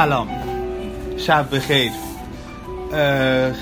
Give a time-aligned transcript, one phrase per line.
[0.00, 0.28] سلام.
[1.16, 1.92] شب بخیر.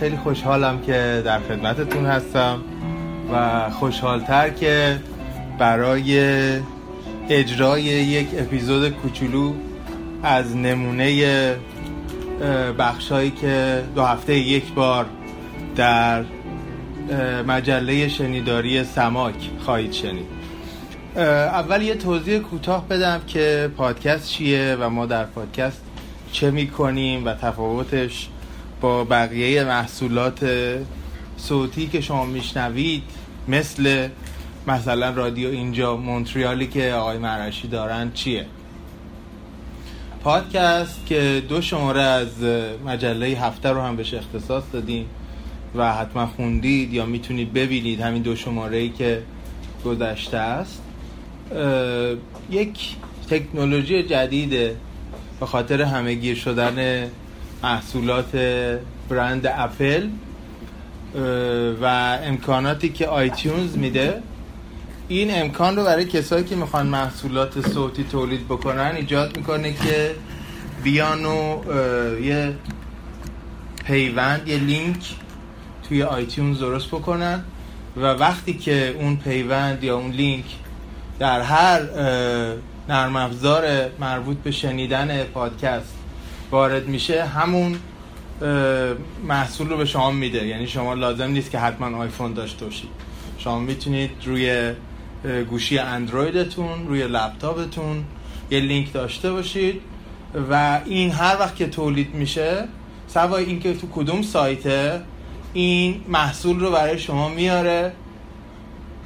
[0.00, 2.60] خیلی خوشحالم که در خدمتتون هستم
[3.32, 5.00] و خوشحالتر که
[5.58, 6.20] برای
[7.28, 9.52] اجرای یک اپیزود کوچولو
[10.22, 11.56] از نمونه
[12.78, 15.06] بخشهایی که دو هفته یک بار
[15.76, 16.24] در
[17.46, 20.26] مجله شنیداری سماک خواهید شنید.
[21.16, 25.87] اول یه توضیح کوتاه بدم که پادکست چیه و ما در پادکست
[26.32, 28.28] چه می‌کنیم و تفاوتش
[28.80, 30.50] با بقیه محصولات
[31.36, 33.02] صوتی که شما میشنوید
[33.48, 34.08] مثل
[34.66, 38.46] مثلا رادیو اینجا مونتریالی که آقای مرشی دارن چیه؟
[40.24, 42.42] پادکست که دو شماره از
[42.86, 45.06] مجله هفته رو هم بهش اختصاص دادیم
[45.74, 49.22] و حتما خوندید یا می‌تونید ببینید همین دو شماره ای که
[49.84, 50.82] گذشته است.
[52.50, 52.96] یک
[53.30, 54.76] تکنولوژی جدیده
[55.40, 57.08] به خاطر همه‌گیر شدن
[57.62, 58.36] محصولات
[59.08, 60.08] برند اپل
[61.82, 64.22] و امکاناتی که iTunes میده
[65.08, 70.14] این امکان رو برای کسایی که می‌خوان محصولات صوتی تولید بکنن ایجاد می‌کنه که
[70.84, 71.62] بیان و
[72.22, 72.54] یه
[73.84, 75.14] پیوند یه لینک
[75.88, 77.44] توی iTunes درست بکنن
[77.96, 80.44] و وقتی که اون پیوند یا اون لینک
[81.18, 81.80] در هر
[82.88, 85.94] نرم افزار مربوط به شنیدن پادکست
[86.50, 87.24] وارد میشه.
[87.24, 87.78] همون
[89.28, 90.46] محصول رو به شما میده.
[90.46, 92.90] یعنی شما لازم نیست که حتما آیفون داشته باشید.
[93.38, 94.72] شما می‌تونید روی
[95.50, 98.04] گوشی اندرویدتون روی لپتاپتون
[98.50, 99.80] یه لینک داشته باشید
[100.50, 102.64] و این هر وقت که تولید میشه
[103.08, 105.00] سوای اینکه تو کدوم سایته
[105.52, 107.92] این محصول رو برای شما میاره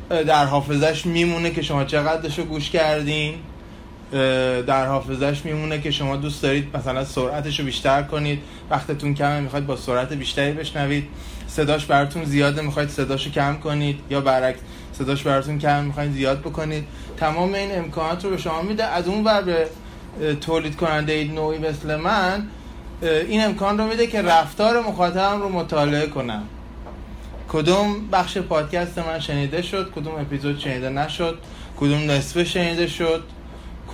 [0.08, 3.34] در حافظش میمونه که شما چقدرش رو گوش کردین.
[4.66, 8.42] در حافظش میمونه که شما دوست دارید مثلا سرعتش رو بیشتر کنید.
[8.70, 11.08] وقتتون کمه می‌خواید با سرعت بیشتری بشنوید.
[11.46, 13.98] صداش براتون زیاده می‌خواید صداشو کم کنید.
[14.10, 14.58] یا برعکس
[14.92, 16.84] صداش براتون کم می‌خواید زیاد بکنید.
[17.16, 18.84] تمام این امکانات رو به شما میده.
[18.84, 19.66] از اون ور به
[20.34, 22.46] تولید کننده نوعی مثل من
[23.02, 26.42] این امکان رو میده که رفتار مخاطبم رو مطالعه کنم.
[27.48, 31.38] کدوم بخش پادکست من شنیده شد کدوم اپیزود شنیده نشد
[31.76, 33.24] کدوم نصفه شنیده شد.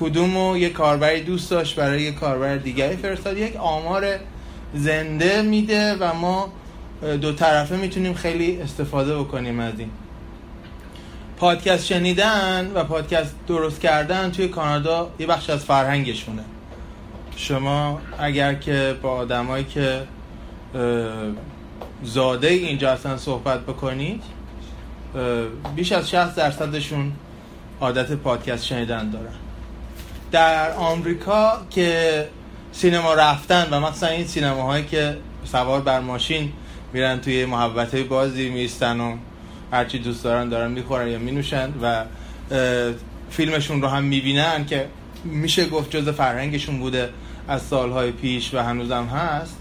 [0.01, 3.39] کدوم یه کاربری دوست داشت برای یه کاربر دیگری فرستاد.
[3.39, 4.07] یک آمار
[4.75, 6.53] زنده میده و ما
[7.21, 9.91] دو طرفه می‌تونیم خیلی استفاده بکنیم از این.
[11.37, 16.43] پادکست شنیدن و پادکست درست کردن توی کانادا یه بخش از فرهنگشونه.
[17.37, 20.03] شما اگر که با آدمایی که
[22.03, 24.23] زاده اینجا اصلا صحبت بکنید
[25.77, 27.13] بیش از 60 درصدشون
[27.81, 29.35] عادت پادکست شنیدن دارن.
[30.33, 32.29] در آمریکا که
[32.73, 36.53] سینما رفتن و مثلا این سینماهایی که سوار بر ماشین
[36.93, 39.17] میرن توی محبت بازی میستن و
[39.73, 42.05] هرچی دوست دارن دارن می‌خورن یا مینوشن و
[43.31, 44.87] فیلمشون رو هم می‌بینن که
[45.25, 47.09] میشه گفت جز فرهنگشون بوده
[47.49, 49.57] از سالهای پیش و هنوزم هست.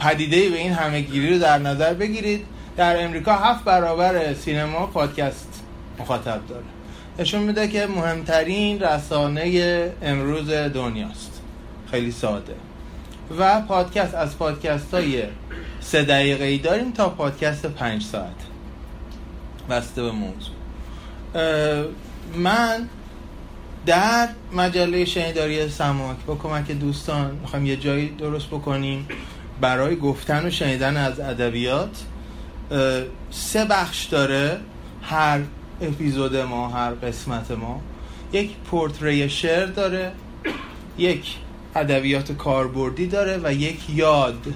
[0.00, 2.46] پدیده به این همه گیری رو در نظر بگیرید.
[2.76, 5.62] در امریکا هفت برابر سینما پادکست
[5.98, 6.64] مخاطب داره.
[7.18, 11.40] نشون میده که مهمترین رسانه امروز دنیاست.
[11.90, 12.54] خیلی ساده.
[13.38, 15.22] و پادکست از پادکست های
[15.80, 18.36] سه دقیقه ای داریم تا پادکست پنج ساعت.
[19.70, 20.54] بسته به موضوع.
[22.36, 22.88] من
[23.86, 29.08] در مجله شنیداری سماک با کمک دوستان می‌خوایم یه جایی درست بکنیم
[29.60, 32.04] برای گفتن و شنیدن از ادبیات.
[33.30, 34.60] سه بخش داره.
[35.02, 35.40] هر
[35.80, 37.80] اپیزود ما هر قسمت ما
[38.32, 40.12] یک پورتری شعر داره
[40.98, 41.36] یک
[41.76, 44.54] ادبیات کاربردی داره و یک یاد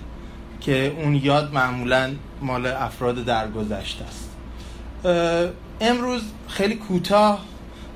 [0.60, 2.10] که اون یاد معمولا
[2.42, 4.30] مال افراد درگذشته است.
[5.80, 7.44] امروز خیلی کوتاه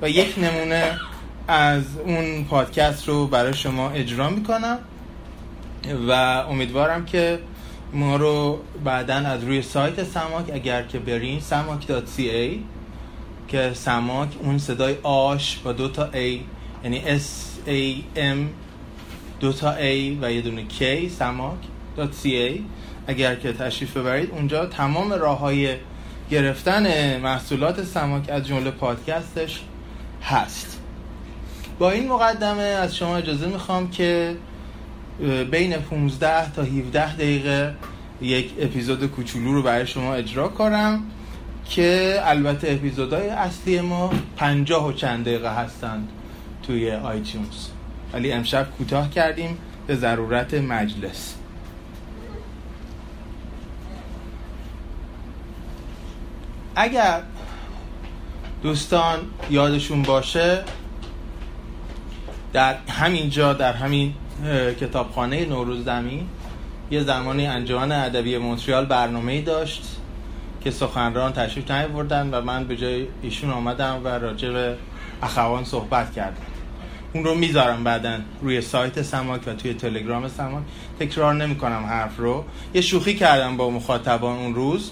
[0.01, 0.99] و یک نمونه
[1.47, 4.77] از اون پادکست رو برای شما اجرا می‌کنم
[6.07, 6.11] و
[6.49, 7.39] امیدوارم که
[7.93, 12.59] ما رو بعدا از روی سایت سماک اگر که برین سماک.ca
[13.53, 16.39] که سماک اون صدای آش با دو تا A
[16.83, 17.23] یعنی S
[17.67, 18.37] A M
[19.39, 22.59] دو تا A و یه دونه K سماک.ca
[23.07, 25.75] اگر که تشریف ببرید اونجا تمام راه های
[26.31, 29.61] گرفتن محصولات سماک از جمله پادکستش
[30.23, 30.79] هست.
[31.79, 34.35] با این مقدمه از شما اجازه می‌خوام که
[35.51, 37.75] بین 15 تا 17 دقیقه
[38.21, 41.03] یک اپیزود کوچولو رو برای شما اجرا کنم.
[41.69, 46.09] که البته اپیزودهای اصلی ما 50 و چند دقیقه هستند
[46.63, 47.67] توی آیتیونز.
[48.13, 49.57] ولی امشب کوتاه کردیم
[49.87, 51.33] به ضرورت مجلس.
[56.75, 57.21] اگر
[58.63, 59.19] دوستان
[59.49, 60.63] یادشون باشه
[62.53, 64.13] در همین جا در همین
[64.79, 66.27] کتابخانه نوروز زمین
[66.91, 69.97] یه زمانی انجمن ادبی مونتریال برنامه‌ای داشت.
[70.63, 74.75] که سخنران تشریف نیاوردن و من به جای ایشون آمدم و راجع به
[75.23, 76.41] اخوان صحبت کردم.
[77.13, 80.63] اون رو می‌ذارم بعدا روی سایت سماک و توی تلگرام سماک.
[80.99, 82.45] تکرار نمی‌کنم حرف رو.
[82.73, 84.91] یه شوخی کردم با مخاطبان اون روز.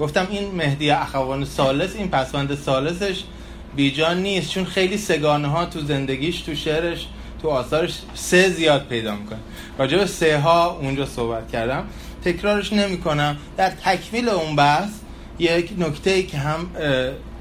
[0.00, 3.22] گفتم این مهدی اخوان سالس این پسوند سالسش
[3.76, 7.06] بیجان نیست چون خیلی سگانه ها تو زندگیش تو شعرش
[7.42, 9.38] تو آثارش سه زیاد پیدا می‌کنه.
[9.78, 11.84] راجع به سه ها اونجا صحبت کردم.
[12.24, 13.36] تکرارش نمی‌کنم.
[13.56, 14.90] در تکمیل اون بحث
[15.38, 16.66] یک نکته ای که هم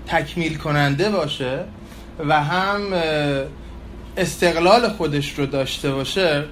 [0.08, 1.60] تکمیل کننده باشه
[2.28, 2.82] و هم
[4.18, 6.44] استقلال خودش رو داشته باشه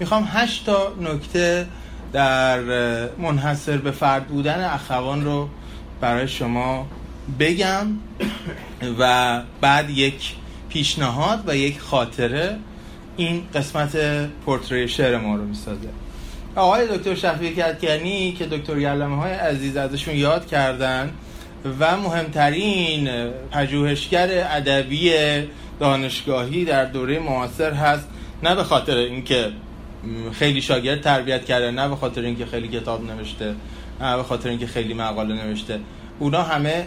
[0.00, 1.66] می‌خوام هشت تا نکته
[2.12, 2.60] در
[3.18, 5.48] منحصر به فرد بودن اخوان رو
[6.00, 6.86] برای شما
[7.40, 7.86] بگم
[8.98, 10.34] و بعد یک
[10.68, 12.56] پیشنهاد و یک خاطره
[13.16, 13.96] این قسمت
[14.44, 15.88] پورتری شعر ما رو می‌سازه.
[16.56, 21.10] آقای دکتر شفیع کدکنی که دکتر یلمه های عزیز ازشون یاد کردن
[21.80, 23.08] و مهمترین
[23.50, 25.12] پژوهشگر ادبی
[25.80, 28.08] دانشگاهی در دوره معاصر هست
[28.42, 29.48] نه به خاطر اینکه
[30.32, 33.54] خیلی شاگرد تربیت کرده نه به خاطر اینکه خیلی کتاب نوشته
[34.00, 35.78] نه به خاطر اینکه خیلی مقاله نوشته
[36.18, 36.86] اونا همه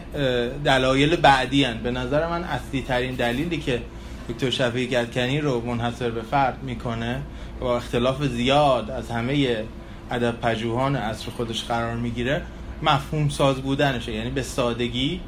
[0.65, 1.77] دلایل بعدی هن.
[1.77, 3.81] به نظر من اصلی ترین دلیلی که
[4.29, 7.21] دکتر شفیعی گدکنی رو منحصر به فرد می‌کنه
[7.65, 9.63] و اختلاف زیاد از همه
[10.11, 12.41] ادب پژوهان عصر خودش قرار می‌گیره
[12.83, 14.11] مفهوم ساز بودنشه.
[14.11, 15.21] یعنی به سادگی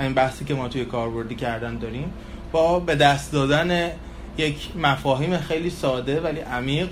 [0.00, 2.12] همین بحثی که ما توی کاربردی کردن داریم
[2.52, 3.90] با به دست دادن
[4.38, 6.88] یک مفاهیم خیلی ساده ولی عمیق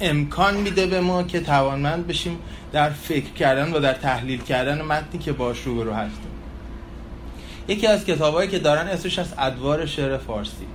[0.00, 2.38] امکان میده به ما که توانمند بشیم
[2.72, 6.30] در فکر کردن و در تحلیل کردن متنی که باش رو هستیم.
[7.68, 10.66] یکی از کتابهایی که دارن اسمش از ادوار شعر فارسی.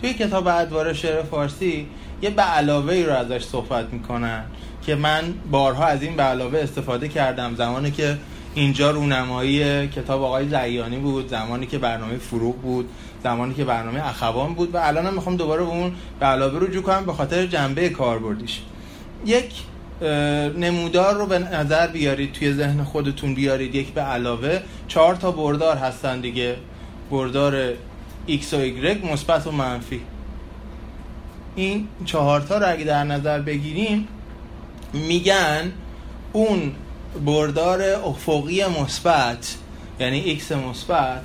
[0.00, 1.86] توی کتاب ادوار شعر فارسی
[2.22, 4.44] یه به علاوه ای رو ازش صحبت می‌کنن
[4.82, 7.54] که من بارها از این به علاوه استفاده کردم.
[7.54, 8.16] زمانی که
[8.54, 12.88] اینجا رونمایی کتاب آقای زیانی بود زمانی که برنامه فروغ بود
[13.24, 16.82] زمانی که برنامه اخوان بود و الان هم می‌خوام دوباره به اون به علاوه رجوع
[16.82, 18.60] کنم به خاطر جنبه کاربردیش.
[19.26, 19.54] یک
[20.58, 23.74] نمودار رو به نظر بیارید توی ذهن خودتون بیارید.
[23.74, 26.56] یک به علاوه چهار تا بردار هستن دیگه.
[27.10, 27.72] بردار
[28.28, 30.00] x و y مثبت و منفی.
[31.56, 34.08] این چهار تا رو اگه در نظر بگیریم
[34.92, 35.72] میگن
[36.32, 36.72] اون
[37.26, 39.56] بردار افقی مثبت
[40.00, 41.22] یعنی x مثبت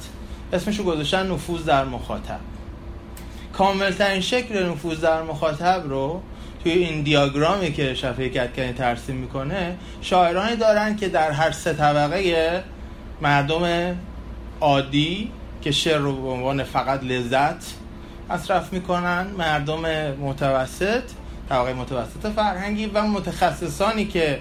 [0.54, 2.40] اسمشو گذاشتن نفوذ در مخاطب.
[3.54, 6.22] کاملترین شکل نفوذ در مخاطب رو
[6.64, 12.64] توی این دیاگرامی که شفیه کتکنی ترسیم می‌کنه شاعرانی دارن که در هر سه طبقه
[13.22, 13.96] مردم
[14.62, 15.32] عادی
[15.66, 17.66] که شعر رو به عنوان فقط لذت
[18.30, 21.04] مصرف می‌کنن مردم متوسط
[21.50, 24.40] طبقه متوسط فرهنگی و متخصصانی که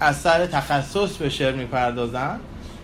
[0.00, 2.40] از سر تخصص به شعر می‌پردازن.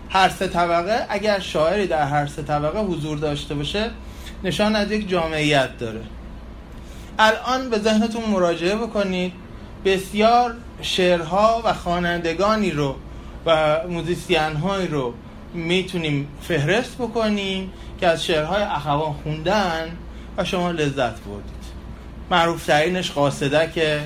[0.09, 3.89] هر سه طبقه اگر شاعری در هر سه طبقه حضور داشته باشه
[4.43, 6.01] نشان از یک جامعیت داره.
[7.19, 9.33] الان به ذهنتون مراجعه بکنید.
[9.85, 12.95] بسیار شعرها و خوانندگانی رو
[13.45, 15.13] و موزیسین رو
[15.53, 19.97] می‌تونیم فهرست بکنیم که از شعرهای اخوان خوندن
[20.37, 21.63] و شما لذت بردید.
[22.31, 23.99] معروف ترینش قاصده که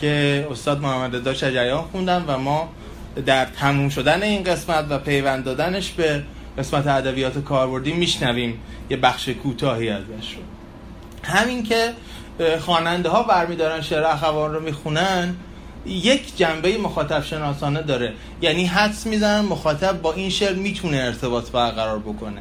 [0.00, 2.68] که استاد محمد رضا شجریان خوندن و ما
[3.26, 6.22] در تموم شدن این قسمت و پیوند دادنش به
[6.58, 8.60] قسمت ادبیات کاربردی میشنویم.
[8.90, 10.42] یه بخش کوتاهی ازش رو.
[11.22, 11.92] همین که
[12.60, 15.34] خواننده ها برمیدارن شعر اخوان رو می‌خونن
[15.86, 18.12] یک جنبه مخاطب شناسانه داره.
[18.42, 22.40] یعنی حدس می‌زنن مخاطب با این شعر می‌تونه ارتباط برقرار بکنه.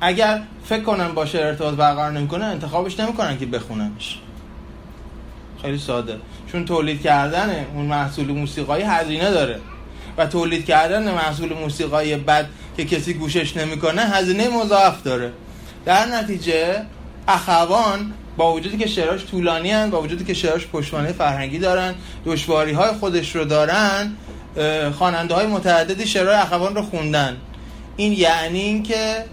[0.00, 4.18] اگر فکر کنن با شعر ارتباط برقرار نمی‌کنه انتخابش نمی‌کنن که بخوننش.
[5.62, 6.16] خیلی ساده.
[6.52, 9.60] چون تولید کردن اون محصول موسیقایی هزینه داره.
[10.16, 15.32] و تولید کردن محصول موسیقایی بد که کسی گوشش نمی‌کنه هزینه مضاعف داره.
[15.84, 16.82] در نتیجه
[17.28, 21.94] اخوان با وجودی که شعراش طولانی هن با وجودی که شعراش پشتوانه فرهنگی دارن
[22.26, 24.12] دشواری های خودش رو دارن
[24.98, 27.36] خواننده های متعددی شعرهای اخوان رو خوندن.
[27.96, 29.24] این یعنی اینکه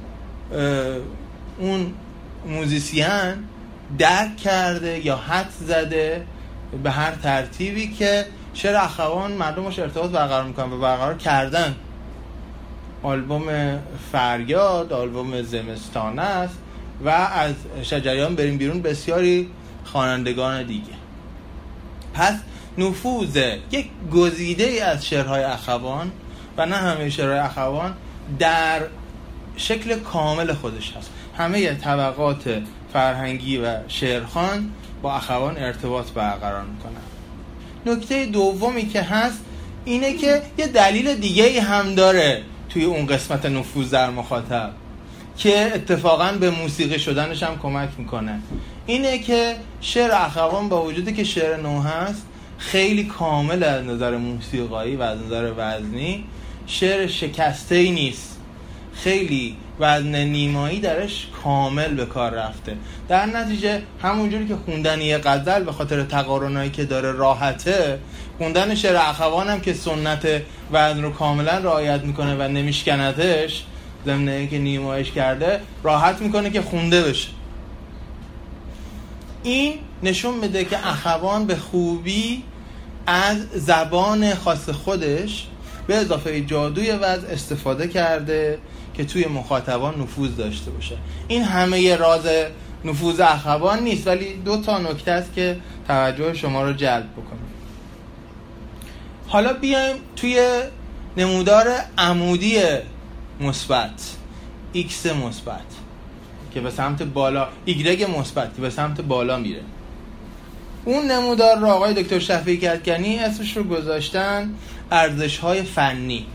[1.60, 1.94] اون
[2.48, 3.34] موزیسین
[3.98, 6.26] درک کرده یا حد زده
[6.84, 11.76] به هر ترتیبی که شعر اخوان مردمش ارتباط برقرار می‌کنن و برقرار کردن.
[13.04, 13.80] آلبوم
[14.12, 16.58] فریاد آلبوم زمستان است.
[17.06, 18.82] و از شجریان بریم بیرون.
[18.82, 19.50] بسیاری
[19.84, 20.94] خوانندگان دیگه.
[22.14, 22.34] پس
[22.78, 23.38] نفوذ
[23.72, 26.12] یک گزیده ای از شعرهای اخوان
[26.58, 27.94] و نه همه شعرهای اخوان
[28.40, 28.82] در
[29.58, 31.10] شکل کامل خودش هست.
[31.38, 32.62] همه طبقات
[32.94, 34.72] فرهنگی و شعرخان
[35.02, 37.02] با اخوان ارتباط برقرار می‌کنن.
[37.86, 39.40] نکته دومی که هست
[39.86, 44.72] اینه که یه دلیل دیگه هم داره توی اون قسمت نفوذ در مخاطب.
[45.38, 48.40] که اتفاقا به موسیقی شدنش هم کمک می‌کنه.
[48.86, 52.26] اینه که شعر اخوان با وجودی که شعر نو هست
[52.58, 56.24] خیلی کامل از نظر موسیقایی و از نظر وزنی
[56.68, 58.32] شعر شکسته ای نیست.
[58.94, 62.78] خیلی وزن نیمایی درش کامل به کار رفته.
[63.10, 68.00] در نتیجه همونجوری که خوندن یه غزل به خاطر تقارنایی که داره راحته
[68.38, 70.28] خوندن شعر اخوان هم که سنت
[70.72, 73.64] وزن رو کاملا رعایت می‌کنه و نمیشکندش
[74.06, 77.30] ضمن که نیمایش کرده راحت می‌کنه که خونده بشه.
[79.44, 82.44] این نشون میده که اخوان به خوبی
[83.08, 85.48] از زبان خاص خودش
[85.88, 88.58] به اضافه جادوی وضع استفاده کرده
[88.94, 90.98] که توی مخاطبان نفوذ داشته باشه.
[91.28, 92.28] این همه راز
[92.86, 95.58] نفوذ اخوان نیست ولی دو تا نکته است که
[95.88, 97.40] توجه شما رو جلب بکنه.
[99.28, 100.62] حالا بیایم توی
[101.18, 102.60] نمودار عمودی
[103.40, 104.16] مثبت.
[104.76, 105.62] X مثبت.
[106.54, 109.62] که به سمت بالا y مثبت که به سمت بالا میره.
[110.86, 114.54] اون نمودار رو آقای دکتر شفیعی کردگنی اسمش رو گذاشتن
[114.92, 116.26] ارزش های فنی.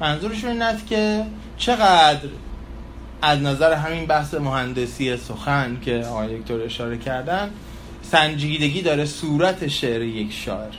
[0.00, 1.24] منظورشون این است که
[1.56, 2.28] چقدر
[3.22, 7.50] از نظر همین بحث مهندسی سخن که آقای دکتر اشاره کردن
[8.02, 10.72] سنجیدگی داره صورت شعر یک شاعر.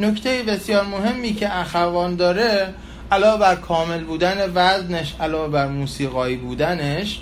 [0.00, 2.74] نکته بسیار مهمی که اخوان داره
[3.12, 7.20] علاوه بر کامل بودن وزنش علاوه بر موسیقایی بودنش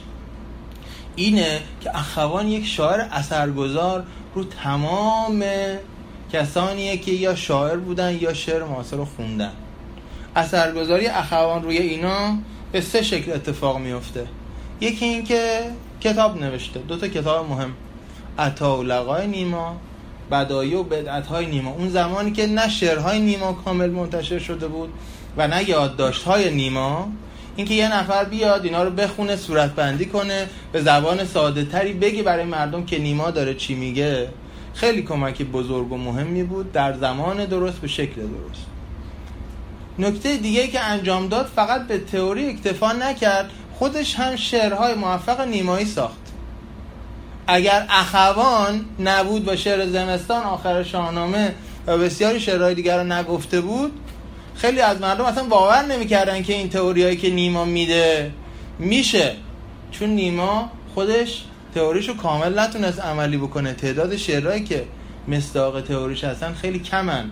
[1.17, 4.05] اینه که اخوان یک شاعر اثرگذار
[4.35, 5.45] رو تمام
[6.33, 9.53] کسانیه که یا شاعر بودن یا شعر معاصر رو خوندن.
[10.37, 12.39] اثرگذاری اخوان روی اینا
[12.73, 14.27] به سه شکل اتفاق میفته.
[14.81, 15.61] یکی این که
[16.01, 17.73] کتاب نوشته دو تا کتاب مهم.
[18.39, 19.77] عطا و لقای نیما
[20.31, 21.71] بدایی و بدعت های نیما.
[21.71, 24.93] اون زمانی که نه شعرهای نیما کامل منتشر شده بود
[25.37, 27.09] و نه یادداشت های نیما.
[27.57, 32.23] اینکه یه نفر بیاد اینا رو بخونه صورت بندی کنه به زبان ساده تری بگی
[32.23, 34.29] برای مردم که نیما داره چی میگه.
[34.75, 36.73] خیلی کمک بزرگ و مهمی بود.
[36.73, 38.67] در زمان درست به شکل درست.
[39.99, 43.51] نکته دیگه که انجام داد فقط به تئوری اکتفا نکرد.
[43.79, 46.21] خودش هم شعرهای موفق نیمایی ساخت.
[47.47, 51.55] اگر اخوان نبود و شعر زمستان آخر شاهنامه
[51.87, 53.93] و بسیاری شعرهای دیگر رو نگفته بود
[54.61, 58.31] خیلی از مردم اصلا باور نمی‌کردن که این تئوریایی که نیما میده
[58.79, 59.33] میشه.
[59.91, 63.73] چون نیما خودش تئوریشو کامل نتونست عملی بکنه.
[63.73, 64.85] تعداد شعرهایی که
[65.29, 67.25] مصداق تئوریش هستن خیلی کمن.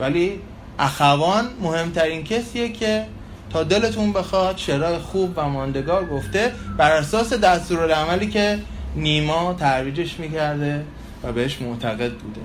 [0.00, 0.40] ولی
[0.78, 3.06] اخوان مهمترین کسیه که
[3.50, 8.58] تا دلتون بخواد شعرهای خوب و ماندگار گفته بر اساس دستورالعملی که
[8.96, 10.84] نیما ترویجش می‌کرده
[11.22, 12.40] و بهش معتقد بوده.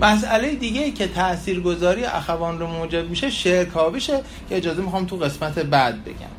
[0.00, 5.58] مسئله دیگه ای که تاثیرگذاری اخوان رو موجب میشه شعرکاویشه که اجازه می‌خوام تو قسمت
[5.58, 6.34] بعد بگم.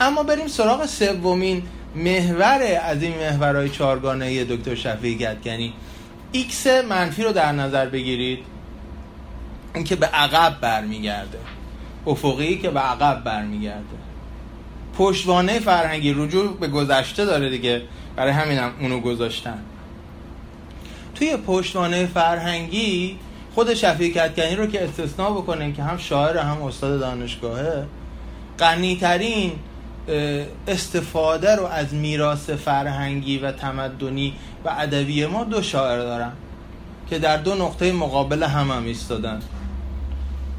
[0.00, 1.62] اما بریم سراغ سومین
[1.94, 5.72] محور از این محورهای چارگانه دکتر شفیعی کدکنی.
[6.32, 8.38] x منفی رو در نظر بگیرید.
[9.74, 11.38] اینکه به عقب برمیگرده.
[12.06, 13.96] افقی که به عقب برمیگرده.
[14.98, 17.82] پشتوانه فرهنگی رجوع به گذشته داره دیگه.
[18.16, 19.58] برای همینم اونو گذاشتن.
[21.14, 23.18] توی پشتوانه فرهنگی
[23.54, 27.84] خود شفیعی کدکنی رو که استثناء بکنه که هم شاعر هم استاد دانشگاهه
[28.58, 29.52] غنیترین
[30.68, 36.32] استفاده رو از میراث فرهنگی و تمدنی و ادبی ما دو شاعر دارن
[37.10, 39.42] که در دو نقطه مقابل هم هم ایستادن.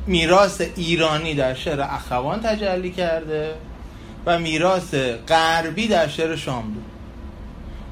[0.08, 3.54] میراث ایرانی در شعر اخوان تجلی کرده
[4.26, 4.94] و میراث
[5.28, 6.80] غربی در شعر شاملو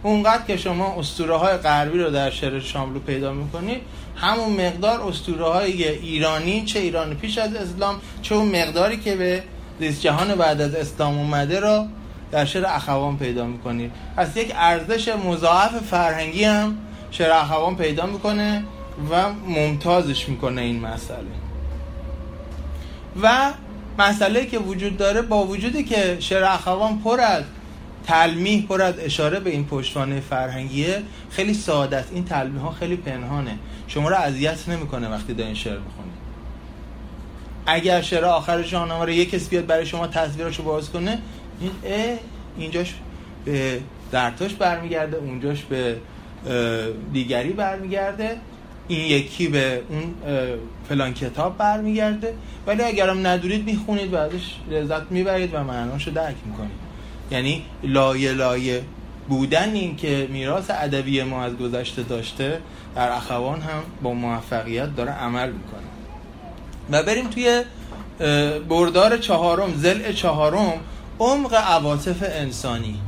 [0.04, 3.82] اونقدر که شما اسطوره های غربی رو در شعر شاملو پیدا می‌کنید
[4.16, 9.44] همون مقدار اسطوره های ایرانی چه ایران پیش از اسلام چه اون مقداری که به
[9.80, 11.86] زیست جهان بعد از اسلام اومده رو
[12.32, 13.92] در شعر اخوان پیدا می‌کنید.
[14.18, 16.78] پس یک ارزش مضاعف فرهنگی هم
[17.12, 18.64] شعر اخوان پیدا می‌کنه
[19.12, 21.28] و ممتازش می‌کنه این مسئله.
[23.22, 23.52] و
[24.00, 27.44] مسئله که وجود داره با وجودی که شعر اخوان پر از
[28.06, 31.02] تلمیح پر از اشاره به این پشتوانه فرهنگیه.
[31.30, 32.10] خیلی ساده است.
[32.14, 33.58] این تلمیح ها خیلی پنهانه.
[33.88, 36.14] شما رو اذیت نمی‌کنه وقتی دارین شعر می‌خونید.
[37.66, 41.20] اگر شعر آخر شاهنامه رو یک بیاد برای شما تصویرشو باز کنه
[41.60, 41.72] این
[42.58, 42.94] اینجاش
[43.46, 43.80] به
[44.12, 45.96] درتاش برمیگرده اونجاش به
[47.14, 48.38] دیگری برمیگرده.
[48.88, 50.14] این یکی به اون
[50.90, 52.34] فلان کتاب برمیگرده.
[52.68, 56.93] ولی اگرم ندونید می‌خونید و ازش لذت می‌برید و معناشو درک می‌کنید.
[57.32, 58.84] یعنی لایه لایه
[59.30, 62.60] بودن این که میراث ادبی ما از گذشته داشته
[62.96, 65.84] در اخوان هم با موفقیت داره عمل می‌کنه.
[66.92, 67.64] و بریم توی
[68.70, 70.74] بردار چهارم زل چهارم
[71.20, 73.00] عمق عواطف انسانی.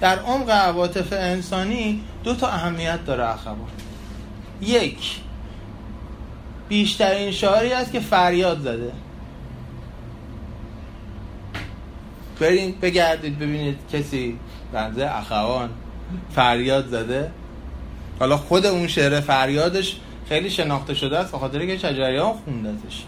[0.00, 3.56] در عمق عواطف انسانی دو تا اهمیت داره اخوان.
[4.60, 5.20] یک
[6.68, 8.92] بیشترین شاعری است که فریاد زده.
[12.40, 14.38] برین بگردید ببینید کسی
[14.72, 15.70] بنده اخوان
[16.34, 17.30] فریاد زده.
[18.20, 19.96] حالا خود اون شعر فریادش
[20.28, 23.04] خیلی شناخته شده است خاطر که شجریان خوندتش.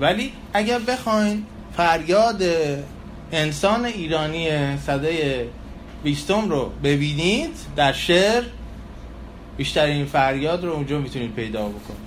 [0.00, 1.44] ولی اگر بخواین
[1.76, 2.42] فریاد
[3.32, 5.48] انسان ایرانی صده
[6.04, 8.42] بیستم رو ببینید در شعر
[9.56, 12.06] بیشترین فریاد رو اونجا می‌تونید پیدا بکنید.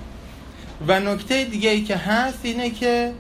[0.87, 3.13] و نکته دیگه ای که هست اینه که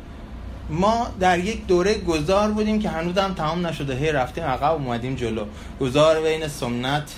[0.69, 3.95] ما در یک دوره گذار بودیم که هنوز هم تمام نشده.
[3.95, 5.45] هی رفتیم عقب اومدیم جلو.
[5.81, 7.15] گذار بین سنت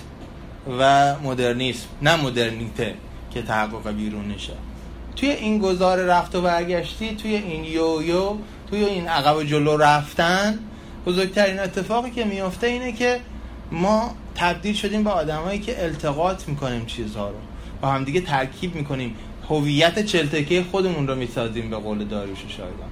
[0.80, 1.88] و مدرنیسم.
[2.02, 2.94] نه مدرنیته
[3.34, 4.54] که تحقق بیرون نشه.
[5.16, 8.38] توی این گذار رفت و برگشتی توی این یو
[8.70, 10.60] توی این عقب و جلو رفتن
[11.06, 13.20] بزرگترین اتفاقی که میفته اینه که
[13.72, 17.36] ما تبدیل شدیم به آدمایی که التقاط می‌کنیم چیزها رو.
[17.82, 19.16] با همدیگه ترکیب می‌کنیم.
[19.50, 22.90] هویت چلتکه خودمون رو می‌سازیم به قول داریوش شایدان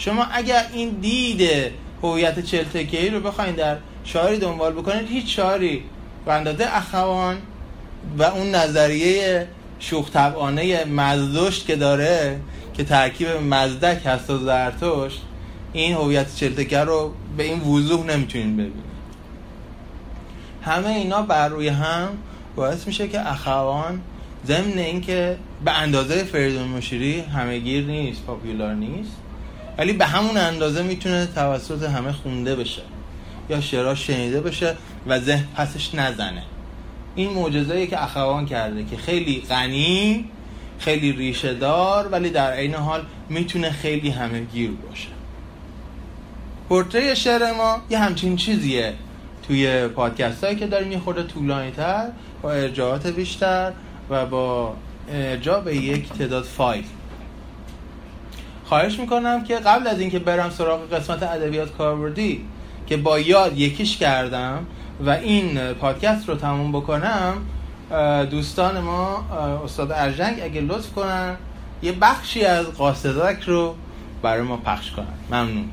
[0.00, 1.50] شما اگر این دید
[2.02, 5.82] هویت چلتکه رو بخواید در شاعری دنبال بکنید هیچ شاعری
[6.26, 7.36] بنداده اخوان
[8.18, 12.40] و اون نظریه شوخ طبعانه مزدشت که داره
[12.74, 15.22] که ترکیب مزدک هست و زرتشت
[15.72, 18.90] این هویت چلتکه رو به این وضوح نمی‌تونین ببینید.
[20.62, 22.08] همه اینا بر روی هم
[22.56, 24.00] باعث میشه که اخوان
[24.46, 29.19] ضمن اینکه به اندازه فریدون مشیری همه گیر نیست پاپیولار نیست.
[29.80, 32.82] ولی به همون اندازه می‌تونه توسط همه خونده بشه
[33.50, 36.42] یا شعرها شنیده بشه و ذهن پسش نزنه.
[37.14, 40.24] این معجزه‌ای که اخوان کرده که خیلی غنی
[40.78, 45.08] خیلی ریشه دار ولی در عین حال می‌تونه خیلی همه گیر باشه.
[46.68, 48.94] پورتری شعر ما یه همچین چیزیه.
[49.48, 52.08] توی پادکست هایی که داریم یه خورده طولانی تر
[52.42, 53.72] با ارجاعات بیشتر
[54.10, 54.74] و با
[55.12, 56.84] ارجاع به یک تعداد فایل.
[58.70, 62.44] خواهش می‌کنم که قبل از اینکه برم سراغ قسمت ادبیات کاربردی
[62.86, 64.66] که با یاد یکیش کردم
[65.06, 67.34] و این پادکست رو تموم بکنم
[68.30, 69.24] دوستان ما
[69.64, 71.36] استاد ارجنگ اگه لطف کنن
[71.82, 73.74] یه بخشی از قاصدک رو
[74.22, 75.06] برای ما پخش کنن.
[75.30, 75.64] ممنون.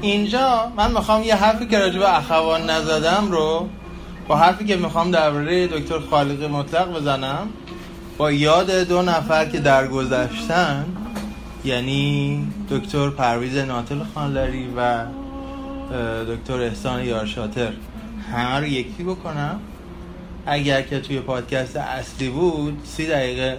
[0.00, 3.68] اینجا من می‌خوام یه حرفی که راجع به اخوان نزدم رو
[4.28, 7.48] با حرفی که می‌خوام درباره دکتر خالق مطلق بزنم
[8.18, 10.84] با یاد دو نفر که درگذشتن
[11.64, 15.04] یعنی دکتر پرویز ناتل خانلری و
[16.28, 17.72] دکتر احسان یارشاتر.
[18.32, 19.60] همه رو یکی بکنم.
[20.46, 23.58] اگر که توی پادکست اصلی بود سی دقیقه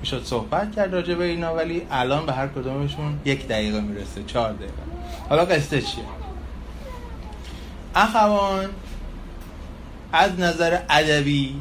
[0.00, 4.52] می‌شد صحبت کرد راجع به اینا ولی الان به هر کدومشون یک دقیقه می‌رسه چهار
[4.52, 4.72] دقیقه.
[5.28, 6.04] حالا قصه چیه؟
[7.94, 8.68] اخوان
[10.12, 11.60] از نظر ادبی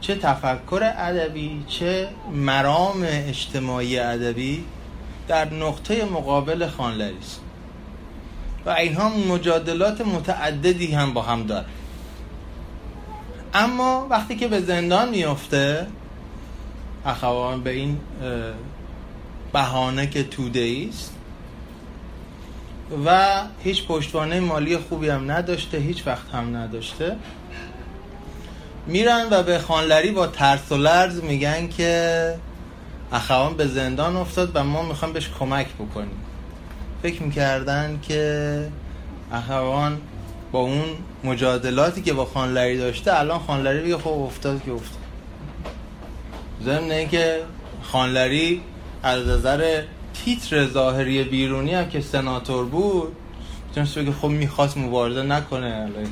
[0.00, 4.64] چه تفکر ادبی چه مرام اجتماعی ادبی
[5.28, 7.40] در نقطه مقابل خانلری است.
[8.66, 11.66] و اینها مجادلات متعددی هم با هم داره
[13.54, 15.86] اما وقتی که به زندان میفته
[17.06, 18.00] اخوان به این
[19.52, 21.14] بهانه که توده است.
[23.06, 27.16] و هیچ پشتوانه مالی خوبی هم نداشته هیچ وقت هم نداشته.
[28.86, 32.34] میرن و به خانلری با ترس و لرز میگن که
[33.12, 36.20] اخوان به زندان افتاد و ما می‌خوام بهش کمک بکنیم.
[37.02, 38.68] فکر می‌کردن که
[39.32, 40.00] اخوان
[40.52, 40.84] با اون
[41.24, 45.03] مجادلاتی که با خانلری داشته الان خانلری بگه خب افتاد که افتاد.
[46.64, 47.40] ضمن اینکه
[47.82, 48.60] خانلری
[49.02, 49.82] از نظر
[50.14, 53.16] تیتر ظاهری بیرونی هم که سناتور بود
[53.68, 56.08] می‌تونست بگه خب می‌خواست مبارزه نکنه علیه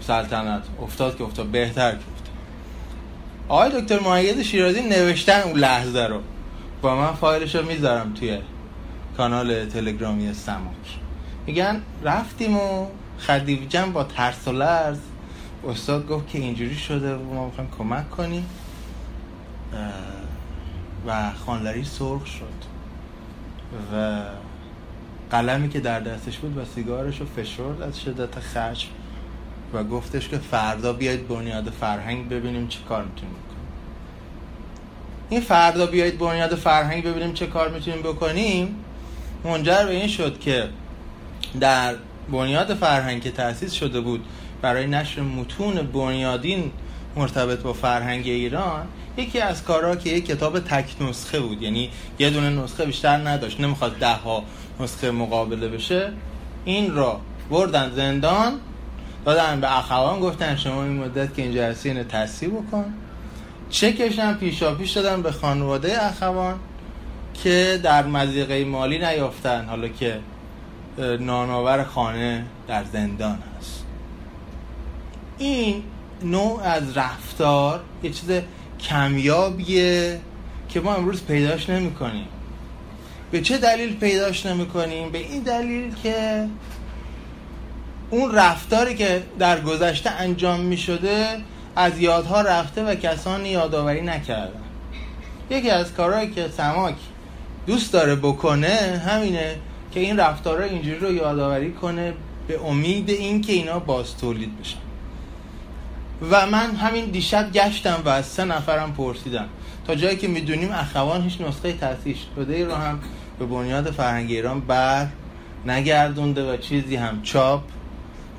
[0.00, 2.34] سلطنت افتاد که افتاد بهتر که افتاد.
[3.48, 6.20] آقای دکتر معید شیرازی نوشتن اون لحظه رو.
[6.82, 8.38] با من فایلش رو می‌ذارم توی
[9.16, 10.74] کانال تلگرامی سماک.
[11.46, 12.86] میگن رفتیم و
[13.18, 14.98] خدیوجم با ترس و لرز
[15.68, 18.46] استاد گفت که اینجوری شده و ما می‌خوایم کمک کنیم.
[21.06, 22.66] و خانلری سرخ شد
[23.94, 24.22] و
[25.30, 28.88] قلمی که در دستش بود و سیگارش رو فشرد از شدت خشم
[29.74, 33.56] و گفتش که فردا بیاید بنیاد فرهنگ ببینیم چه کار می‌تونیم بکنیم.
[35.30, 38.76] این فردا بیاید بنیاد فرهنگ ببینیم چه کار می‌تونیم بکنیم.
[39.44, 40.68] منجر به این شد که
[41.60, 41.94] در
[42.32, 44.24] بنیاد فرهنگ که تأسیس شده بود
[44.62, 46.72] برای نشر متون بنیادین
[47.16, 52.30] مرتبط با فرهنگ ایران یکی از کارها که یک کتاب تک نسخه بود یعنی یه
[52.30, 54.42] دونه نسخه بیشتر نداشت نمی‌خواد ده ها
[54.80, 56.12] نسخه مقابله بشه.
[56.64, 58.52] این را بردن زندان
[59.24, 62.94] دادن به اخوان گفتن شما این مدت که اینجا هستی اینو تصحیح بکن.
[63.70, 66.54] چکش هم پیشا پیش دادن به خانواده اخوان
[67.34, 70.20] که در مزیقه مالی نیافتن حالا که
[71.20, 73.84] نانآور خانه در زندان هست.
[75.38, 75.82] این
[76.22, 78.30] نوع از رفتار یه چیز
[78.80, 80.20] کمیابیه
[80.68, 82.28] که ما امروز پیداش نمی کنیم
[83.30, 86.46] به چه دلیل پیداش نمی کنیم؟ به این دلیل که
[88.10, 91.26] اون رفتاری که در گذشته انجام می شده
[91.76, 94.60] از یادها رفته و کسانی یادآوری نکردن.
[95.50, 96.94] یکی از کارهایی که سماک
[97.66, 99.56] دوست داره بکنه همینه
[99.92, 102.14] که این رفتارها اینجوری رو یادآوری کنه
[102.48, 104.85] به امید اینکه اینا باز تولید بشن.
[106.22, 109.48] و من همین دیشب گشتم و از سه نفرم پرسیدم
[109.86, 113.00] تا جایی که می‌دونیم اخوان هیچ نسخه تاسیس شده ای رو هم
[113.38, 115.06] به بنیاد فرهنگ ایران بر
[115.66, 117.62] نگردونده و چیزی هم چاپ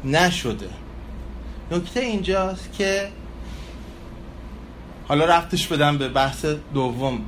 [0.06, 0.70] نشده.
[1.72, 3.08] نکته اینجاست که
[5.08, 7.20] حالا رفتش بدم به بحث دوم.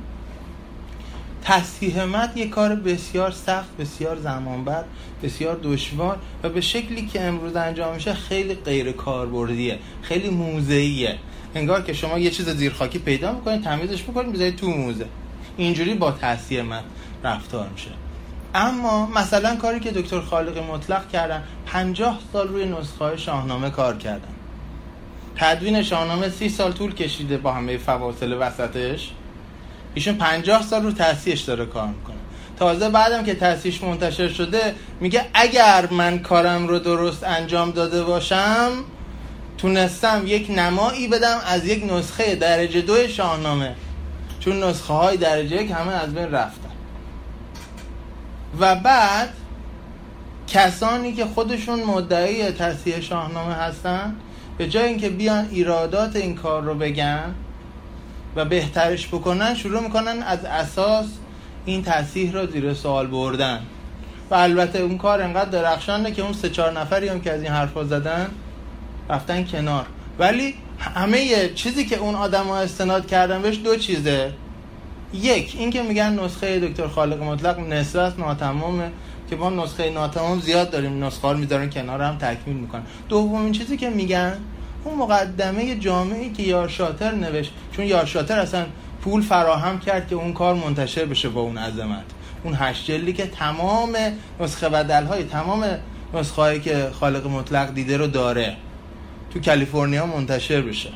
[1.44, 4.84] تصحیح مد یه کار بسیار سخت بسیار زمانبر
[5.22, 11.18] بسیار دشوار و به شکلی که امروز انجام میشه خیلی غیر کاربردیه خیلی موزهیه
[11.54, 15.06] انگار که شما یه چیز زیرخاکی پیدا می‌کنید تمیزش می‌کنید می‌ذارید تو موزه.
[15.56, 16.84] اینجوری با تصحیح مد
[17.24, 17.90] رفتار میشه.
[18.54, 24.34] اما مثلا کاری که دکتر خالق مطلق کردن 50 سال روی نسخه شاهنامه کار کردن.
[25.36, 29.10] تدوین شاهنامه سی سال طول کشیده با همه فواصل وسطش.
[29.94, 32.16] ایشون 50 سال رو تحصیلش داره کار می‌کنه.
[32.58, 38.70] تازه بعدم که تحصیلش منتشر شده میگه اگر من کارم رو درست انجام داده باشم
[39.58, 43.74] تونستم یک نمایی بدم از یک نسخه درجه دو شاهنامه.
[44.40, 46.70] چون نسخه های درجه یک همه از بین رفتن.
[48.60, 49.28] و بعد
[50.46, 54.16] کسانی که خودشون مدعی تصحیح شاهنامه هستن
[54.58, 57.34] به جای اینکه بیان ایرادات این کار رو بگن
[58.36, 61.06] و بهترش بکنن شروع می‌کنن از اساس
[61.64, 63.60] این تصحیح رو زیر سوال بردن.
[64.30, 67.52] و البته اون کار انقدر درخشانه که اون سه چهار نفری هم که از این
[67.52, 68.26] حرفا زدن
[69.10, 69.86] رفتن کنار.
[70.18, 74.32] ولی همه چیزی که اون آدم ها استناد کردن بهش دو چیزه.
[75.14, 78.90] یک اینکه میگن نسخه دکتر خالق مطلق نسبت ناتمامه
[79.30, 82.82] که ما نسخه ناتمام زیاد داریم نسخه رو می‌ذارن کنار هم تکمیل می‌کنن.
[83.08, 84.36] دومین چیزی که میگن
[84.84, 88.66] اون مقدمه جامعی که یار شاتر نوشت چون یار شاتر اصلا
[89.02, 92.04] پول فراهم کرد که اون کار منتشر بشه با اون عظمت.
[92.44, 93.96] اون هشت جلدی که تمام
[94.40, 95.64] نسخه بدل های تمام
[96.14, 98.56] نسخه هایی که خالق مطلق دیده رو داره
[99.32, 100.90] تو کالیفرنیا منتشر بشه.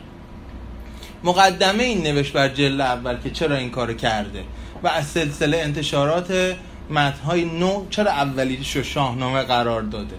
[1.24, 4.44] مقدمه این نوشت بر جلد اول که چرا این کار کرده؟
[4.82, 6.56] و از سلسله انتشارات
[6.90, 10.16] متنهای نو چرا اولیش رو شاهنامه قرار داده؟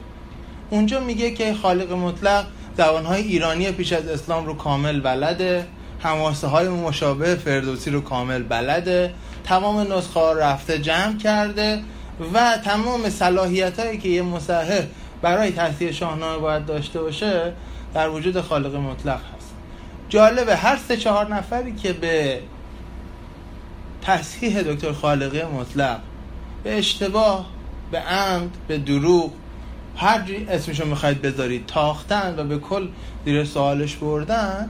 [0.69, 2.45] اونجا میگه که خالق مطلق
[2.77, 5.67] زبانهای ایرانی پیش از اسلام رو کامل بلده
[5.99, 11.81] هماسه های مشابه فردوسی رو کامل بلده تمام نسخه ها رفته جمع کرده
[12.33, 14.83] و تمام صلاحیت هایی که یه مصحح
[15.21, 17.53] برای تصحیح شاهنامه باید داشته باشه
[17.93, 19.53] در وجود خالق مطلق هست.
[20.09, 22.39] جالبه هر سه چهار نفری که به
[24.01, 25.99] تصحیح دکتر خالقی مطلق
[26.63, 27.45] به اشتباه
[27.91, 29.31] به عمد به دروغ
[29.97, 32.87] هر اسمشو می‌خواید بذارید تاختن و به کل
[33.25, 34.69] زیر سوالش بردن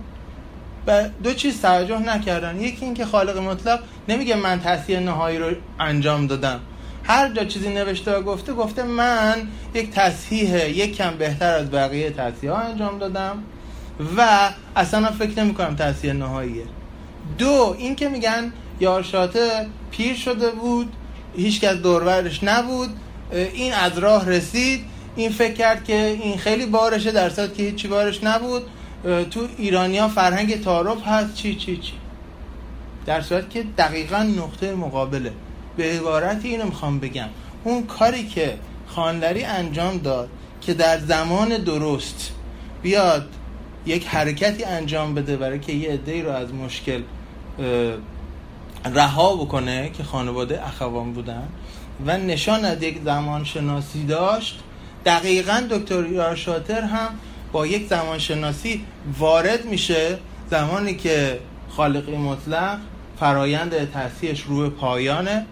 [0.88, 2.62] و دو چیز توجه نکردن.
[2.62, 6.60] یکی اینکه خالق مطلق نمیگه من تصحیح نهایی رو انجام دادم.
[7.04, 12.10] هر جا چیزی نوشته و گفته گفته من یک تصحیح یک کم بهتر از بقیه
[12.10, 13.44] تصحیح ها انجام دادم
[14.18, 16.64] و اصلا فکر نمی کنم تصحیح نهاییه.
[17.38, 20.94] دو این که میگن یارشاته پیر شده بود
[21.38, 22.90] هیچ کس دورورش نبود
[23.32, 28.24] این از راه رسید این فکر کرد که این خیلی بارشه در که هیچی بارش
[28.24, 28.64] نبود.
[29.32, 31.36] تو ایرانیا فرهنگ تعارف هست.
[31.36, 31.94] چی چی چی؟
[33.06, 35.32] در صورت که دقیقا نقطه مقابله.
[35.78, 37.30] به عبارت اینو می‌خوام بگم.
[37.64, 40.30] اون کاری که خانلری انجام داد
[40.62, 42.32] که در زمان درست
[42.82, 43.30] بیاد
[43.86, 47.02] یک حرکتی انجام بده برای که یه عده‌ای رو از مشکل
[48.86, 51.48] رها بکنه که خانواده اخوان بودن
[52.06, 54.60] و نشان از یک زمان شناسی داشت
[55.06, 57.10] دقیقا دکتر یارشاتر هم
[57.52, 58.86] با یک زمانشناسی
[59.20, 60.18] وارد میشه
[60.52, 61.40] زمانی که
[61.70, 62.78] خالقی مطلق
[63.20, 65.46] فرایند تحصیلش روی پایانه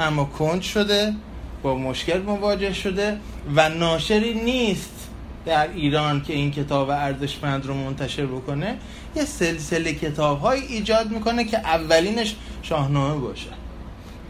[0.00, 1.14] اما کند شده
[1.62, 3.16] با مشکل مواجه شده
[3.56, 5.08] و ناشری نیست
[5.46, 8.76] در ایران که این کتاب ارزشمند رو منتشر بکنه.
[9.16, 13.50] یه سلسله کتاب های ایجاد می‌کنه که اولینش شاهنامه باشه.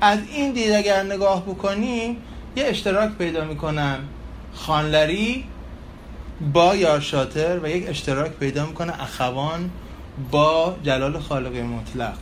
[0.00, 2.16] از این دید اگر نگاه بکنیم
[2.56, 3.98] یه اشتراک پیدا می‌کنن.
[4.54, 5.44] خانلری
[6.52, 9.70] با یارشاتر و یک اشتراک پیدا می‌کنه اخوان
[10.30, 12.14] با جلال خالقی مطلق.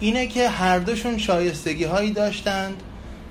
[0.00, 2.82] اینه که هر دوشون شایستگی هایی داشتند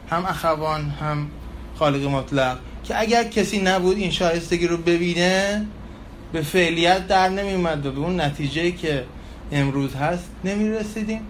[0.09, 1.27] هم اخوان هم
[1.75, 5.65] خالق مطلق که اگر کسی نبود این شایستگی رو ببینه
[6.33, 9.05] به فعلیت در نمیومد و به اون نتیجه که
[9.51, 11.21] امروز هست نمی‌رسیدیم.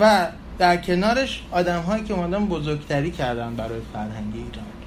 [0.00, 4.79] و در کنارش آدم هایی که اومدن بزرگتری کردن برای فرهنگ ایران.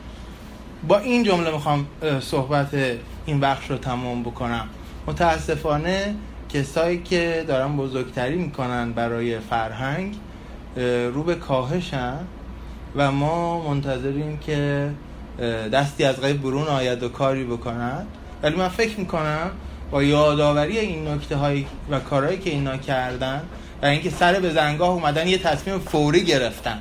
[0.87, 1.85] با این جمله می‌خوام
[2.19, 2.67] صحبت
[3.25, 4.67] این بخش رو تمام بکنم.
[5.07, 6.15] متاسفانه
[6.49, 10.15] کسایی که دارن بزرگتری می‌کنن برای فرهنگ
[11.13, 12.17] رو به کاهشن
[12.95, 14.89] و ما منتظریم که
[15.73, 18.07] دستی از غیب برون آید و کاری بکنند.
[18.43, 19.51] ولی من فکر می‌کنم
[19.91, 23.41] با یادآوری این نکته های و کارهایی که اینا کردن
[23.81, 26.79] و اینکه سر به زنگاه اومدن یه تصمیم فوری گرفتن.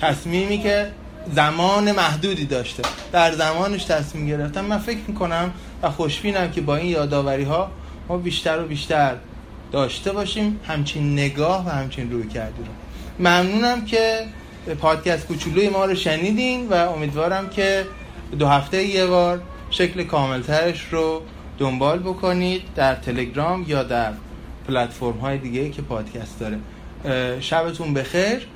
[0.00, 0.90] تصمیمی که
[1.32, 2.82] زمان محدودی داشته.
[3.12, 5.50] در زمانش تصمیم گرفتن من فکر می‌کنم
[5.82, 7.70] و خوشبینم که با این یادآوری ها
[8.08, 9.16] ما بیشتر و بیشتر
[9.72, 10.60] داشته باشیم.
[10.66, 12.66] همچین نگاه و همچین روی کردیم
[13.18, 14.26] ممنونم که
[14.80, 17.86] پادکست کوچولوی ما رو شنیدین و امیدوارم که
[18.38, 21.22] دو هفته یه بار شکل کاملترش رو
[21.58, 24.12] دنبال بکنید در تلگرام یا در
[24.68, 26.58] پلتفرم های دیگه که پادکست داره.
[27.40, 28.46] شبتون بخیر.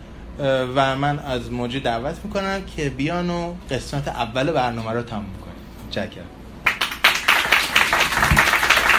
[0.75, 5.91] و من از موجی دعوت می‌کنم که بیان و قسمت اول برنامه رو تموم کنیم.
[5.91, 6.38] چکر